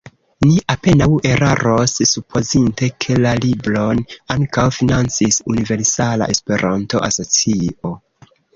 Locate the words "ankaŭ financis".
4.39-5.39